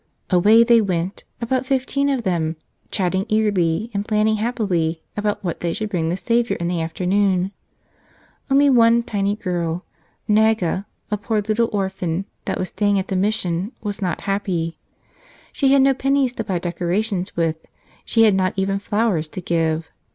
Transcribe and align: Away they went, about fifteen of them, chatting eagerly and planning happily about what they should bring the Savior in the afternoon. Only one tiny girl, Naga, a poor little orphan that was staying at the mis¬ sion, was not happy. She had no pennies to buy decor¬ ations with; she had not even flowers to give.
Away 0.31 0.63
they 0.63 0.81
went, 0.81 1.25
about 1.41 1.63
fifteen 1.67 2.09
of 2.09 2.23
them, 2.23 2.55
chatting 2.89 3.27
eagerly 3.29 3.91
and 3.93 4.03
planning 4.03 4.37
happily 4.37 5.03
about 5.15 5.43
what 5.43 5.59
they 5.59 5.73
should 5.73 5.91
bring 5.91 6.09
the 6.09 6.17
Savior 6.17 6.55
in 6.59 6.67
the 6.69 6.81
afternoon. 6.81 7.51
Only 8.49 8.67
one 8.67 9.03
tiny 9.03 9.35
girl, 9.35 9.85
Naga, 10.27 10.87
a 11.11 11.17
poor 11.17 11.39
little 11.39 11.69
orphan 11.71 12.25
that 12.45 12.57
was 12.57 12.69
staying 12.69 12.97
at 12.97 13.09
the 13.09 13.15
mis¬ 13.15 13.41
sion, 13.41 13.73
was 13.83 14.01
not 14.01 14.21
happy. 14.21 14.79
She 15.53 15.71
had 15.71 15.83
no 15.83 15.93
pennies 15.93 16.33
to 16.33 16.43
buy 16.43 16.59
decor¬ 16.59 16.97
ations 16.97 17.35
with; 17.35 17.57
she 18.03 18.23
had 18.23 18.33
not 18.33 18.53
even 18.55 18.79
flowers 18.79 19.27
to 19.27 19.39
give. 19.39 19.87